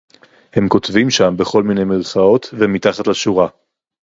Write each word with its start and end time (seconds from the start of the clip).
הם 0.53 0.69
כותבים 0.69 1.09
שם 1.09 1.33
בכל 1.37 1.63
מיני 1.63 1.83
מירכאות 1.83 2.45
ומתחת 2.59 3.07
לשורה 3.07 3.47